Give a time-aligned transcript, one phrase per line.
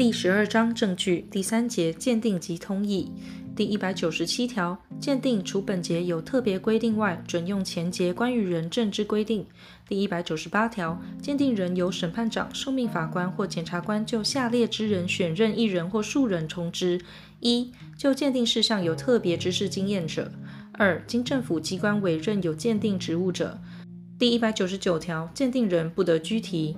[0.00, 3.12] 第十二章证据第三节鉴定及通译
[3.54, 9.44] 第一百九十七条鉴定除本节有特别规定外，准用前节关于人证之规定。
[9.86, 16.98] 第一百九十八条鉴定人由审判长、受命法官或检察官就下列之人选任一人或数人充之：
[17.40, 20.24] 一、就鉴定事项有特别知识经验者；
[20.72, 23.58] 二、经政府机关委任有鉴定职务者。
[24.18, 26.74] 第一百九十九条鉴定人不得拘提。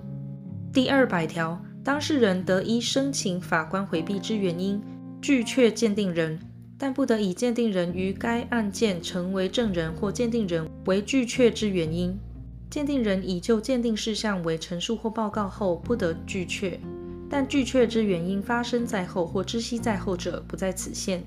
[0.72, 1.64] 第二百条。
[1.84, 4.80] 当事人得依申请法官回避之原因
[5.20, 6.38] 拒却鉴定人，
[6.78, 12.18] 但不得以鉴定人于该案件成为证人或鉴定人为拒却之原因。
[12.70, 16.80] 鉴定人已就鉴定事项为陈述或报告后，不得拒却，
[17.28, 21.22] 但拒却之原因发生在后或知悉在后者，不在此限。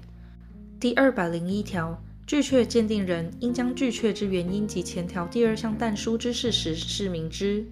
[0.80, 7.66] 第二百零一条，拒却鉴定人应将拒却之原因及前条第二项但书之事实释明之。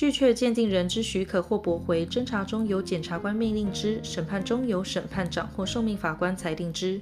[0.00, 6.98] 拒却鉴定人之许可或驳回，侦查中由检察官命令之，审判中由审判长或受命法官裁定之。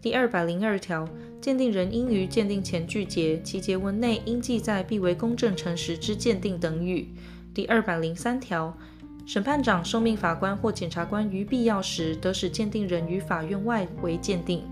[0.00, 1.08] 第二百零二条，
[1.40, 7.08] 鉴定人应于鉴定前拒结，其结文内应记载必为公正诚实之鉴定等语。
[7.52, 8.78] 第二百零三条，
[9.26, 14.62] 审判长、受命法官或检察官于必要时，得使鉴定人于法院外为鉴定。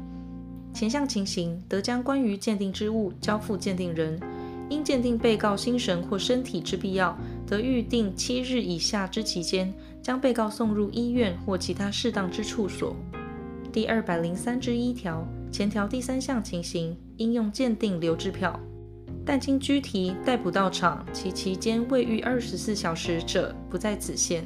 [0.73, 4.21] 前项情形，得将关于鉴定之物交付鉴定人。
[4.71, 7.15] 因鉴定被告心神或身体之必要，
[7.55, 12.97] 得预定七日以下之期间，将被告送入医院或其他适当之处所。
[13.73, 18.59] 第二百零三之一条，前条第三项情形，应用鉴定留置票，
[19.25, 24.45] 但经拘提、逮捕到场，其期间未逾二十四小时者，不在此限。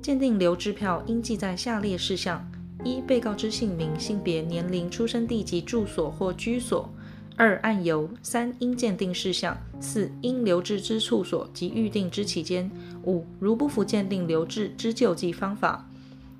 [0.00, 2.50] 鉴定留置票应记载下列事项：
[2.82, 6.88] 一、被告之姓名、性别、年龄、出生地及住所或居所。
[7.36, 12.68] 二、案由；三、应鉴定事项；四、应留置之处所及预定之期间；
[13.04, 15.88] 五、如不服鉴定留置之救济方法。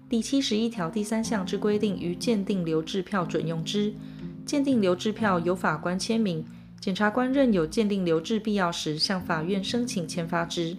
[0.08, 3.94] 第七十一条第三项之规定于鉴定留置票准用之。
[4.44, 6.44] 鉴定留置票由法官签名，
[6.78, 10.76] 检察官认有鉴定留置必要时，向法院申请签发之。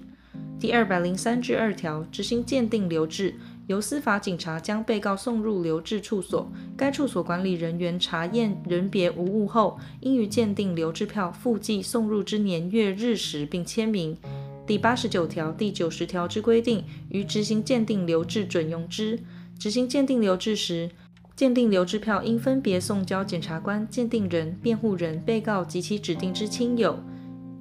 [0.59, 3.35] 第二百零三至二条执行鉴定留置。
[3.67, 14.17] 由司法警察将被告送入留置处所，该处所管理人员查验人别无误后，应于鉴定留置票附记送入之年月日时，并签名。
[14.65, 19.19] 第八十九条、第九十条之规定，于执行鉴定留置准用之。
[19.57, 20.89] 执行鉴定留置时，
[21.35, 26.97] 鉴定留置票应分别送交检察官、鉴定人、辩护人、被告及其指定之亲友。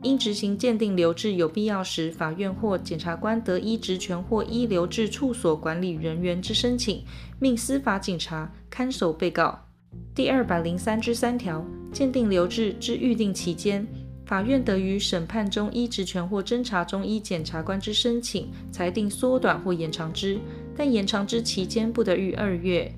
[0.02, 7.04] 因执行鉴定留置有必要时，法院或检察官得依职权或依留置处所管理人员之申请，
[7.38, 9.66] 命司法警察看守被告。
[10.14, 13.86] 第二百零三之三条，鉴定留置之预定期间，
[14.26, 20.38] 法院得于审判中依职权或侦查中依检察官之申请裁定缩短或延长之，
[20.76, 22.92] 但延长之期间不得逾二月。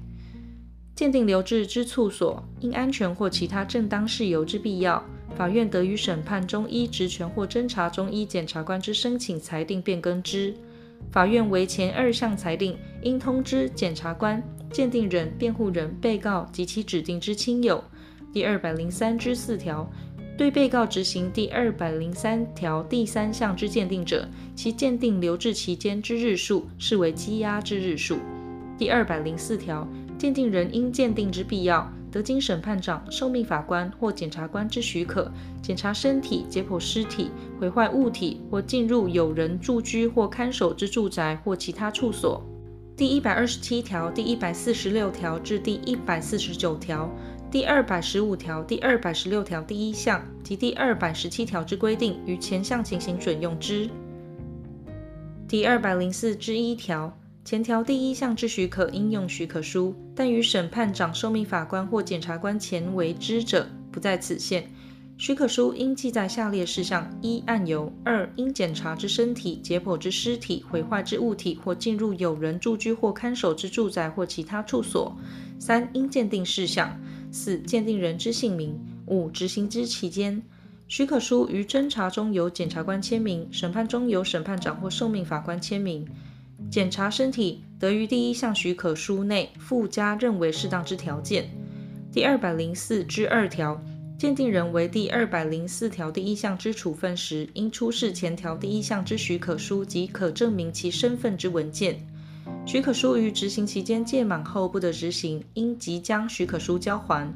[0.94, 5.04] 鉴定留置之处所，因安全或其他正当事由之必要。
[5.37, 10.55] 法院得于审判中依职权或侦查中依检察官之申请裁定变更之。
[11.11, 17.83] 法院为前二项裁定，应通知检察官、鉴定人、辩护人、被告及其指定之亲友。
[18.33, 19.89] 第二百零三之四条，
[20.37, 28.19] 对被告执行第二百零三条第三项之鉴定者，其鉴定留置期间之日数，视为羁押之日数。
[28.77, 29.87] 第二百零四条，
[30.19, 31.93] 鉴定人因鉴定之必要。
[32.14, 35.28] 得经审判长、受命法官或检察官之许可，
[35.60, 42.41] 检查身体、解剖尸体、毁坏物体或进入有人住居或看守之住宅或其他处所。
[42.97, 47.10] 第一百二十七条、第一百四十六条至第一百四十九条、
[47.50, 53.91] 第二百十五条、第二百十六条第一项及第二百十七条之规定，于前项情形准用之。
[55.48, 57.12] 第二百零四之一条。
[57.44, 64.66] 前条第一项之许可应用许可书，但于审判长、受命法官或检察官前为之者，不在此限。
[65.19, 75.14] 许可书应记载下列事项：一、案由；二、应检查之身体、解剖之尸体、毁坏之物体或进入有人住居或看守之住宅或其他处所；
[75.61, 76.99] 三、应鉴定事项；
[77.31, 78.73] 四、鉴定人之姓名；
[79.05, 80.43] 五、执行之期间。
[80.88, 86.08] 许可书于侦查中由检察官签名，审判中由审判长或受命法官签名。
[86.70, 91.49] 检查身体得于第一项许可书内附加认为适当之条件。
[92.12, 93.81] 第二百零四之二条，
[94.19, 102.05] 鉴定人为第二百零四条第一项之处分时，应出示前条第一项之许可书及可证明其身份之文件。
[102.67, 107.32] 许可书于执行期间届满后不得执行，应即将许可书交还。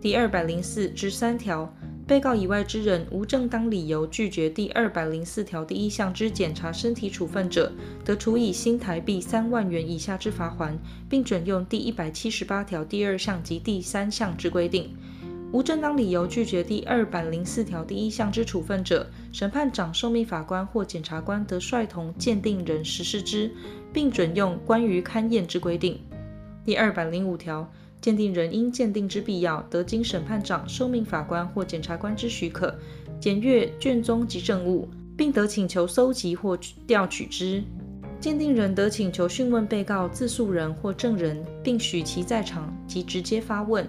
[0.00, 1.72] 第二百零四之三条。
[2.08, 7.70] 被告以外之人无正当理由拒绝第二百零四条第一项之检查身体处分者，
[8.02, 10.72] 得处以新台币三万元以下之罚锾，
[11.06, 14.96] 并准用第一百七十八条第二项及第三项之规定。
[15.52, 23.50] 无正当理由拒绝第二百零四条第一项之处分者，审判长、受命法官或检察官得率同鉴定人实施之，
[23.92, 26.00] 并准用关于勘验之规定。
[26.64, 27.70] 第二百零五条。
[28.00, 32.74] 鉴定人因鉴定之必要，得经审判长、受命法官或检察官之许可，
[33.20, 36.56] 检阅卷宗及证物，并得请求搜集或
[36.86, 37.62] 调取之。
[38.20, 43.88] 鉴定人得请求讯问被告自诉人或证人，并许其在场及直接发问。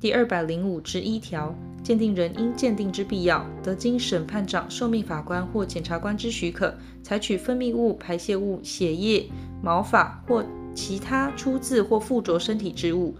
[0.00, 1.52] 第二百零五之一条，
[1.82, 9.28] 鉴定人因鉴定之必要，得经审判长、受命法官或检察官之许可，采取分泌物、排泄物、血液、
[9.60, 10.44] 毛发或
[10.78, 13.12] 其他出自或附着身体之物，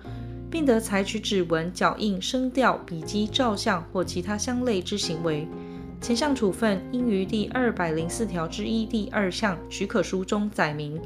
[0.49, 5.44] 并得采取指纹、脚印、声调、笔迹、照相或其他相类之行为。
[6.00, 11.00] 前项处分应于第二百零四条之一第二项许可书中载明。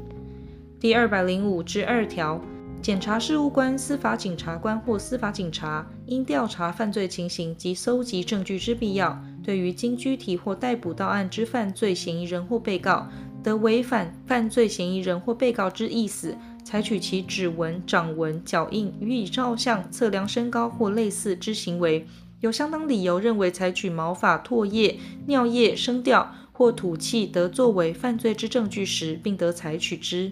[0.79, 2.39] 第二百零五之二条，
[2.83, 13.09] 检察事务官、司法警察官或司法警察因调查犯罪情形及搜集证据之必要，对于经拘提或逮捕到案之犯罪嫌疑人或被告，
[13.43, 22.07] 得违反犯罪嫌疑人或被告之意思，采取其指纹、掌纹、脚印，予以照相、测量身高或类似之行为，
[22.39, 24.97] 有相当理由认为采取毛发、唾液、
[25.27, 30.31] 尿液、声调或吐气得作为犯罪之证据时，并得采取之。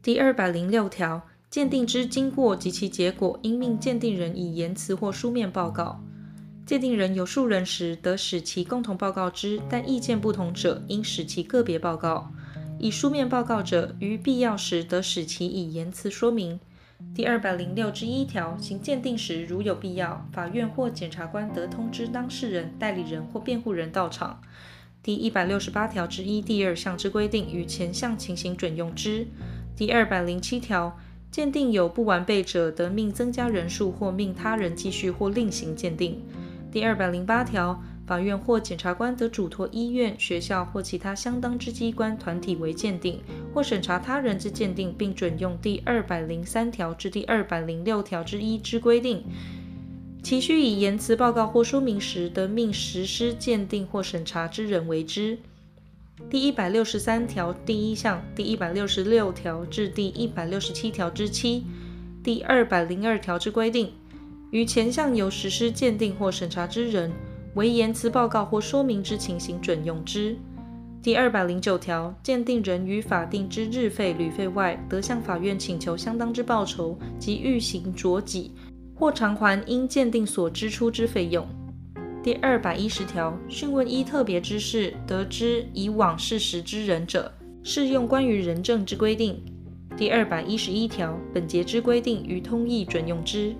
[0.00, 6.00] 第二百零六条，鉴定之经过及其结果，应命鉴定人以言辞或书面报告。
[6.64, 12.30] 鉴定人有数人时，得使其共同报告之；但意见不同者，应使其个别报告。
[12.78, 16.60] 以书面报告者，于必要时得使其以言辞说明。
[17.14, 24.40] 第二百零六之一条，行鉴定时如有必要，法院或检察官得通知当事人、代理人或辩护人到场。
[25.02, 29.26] 第一百六十八条之一第二项之规定，与前项情形准用之。
[29.74, 30.98] 第二百零七条，
[31.30, 36.22] 鉴定有不完备者，得命增加人数或命他人继续或另行鉴定。
[36.70, 43.20] 第二百零八条，法院或检察官得嘱托医院、学校或其他相当之机关团体为鉴定，
[43.52, 49.24] 或审查他人之鉴定，并准用第二百零三条至第二百零六条之一之规定。
[50.22, 55.38] 其须以言辞报告或说明时，得命实施鉴定或审查之人为之。
[56.30, 61.64] 第一百六十三条第一项、第一百六十六条至第一百六十七条之七、
[62.24, 63.92] 第二百零二条之规定。
[64.50, 67.12] 于前项有实施鉴定或审查之人，
[67.56, 70.36] 为言辞报告或说明之情形准用之。
[71.02, 78.52] 第二百零九条，鉴定人于法定之日费、旅费外，得向法院请求相当之报酬及预行酌给，
[78.94, 81.46] 或偿还因鉴定所支出之费用。
[82.22, 87.32] 第二百一十条，讯问依特别之事得知以往事实之人者，
[87.62, 89.42] 适用关于人证之规定。
[89.96, 93.54] 第二百一十一条，本节之规定于通译准用之。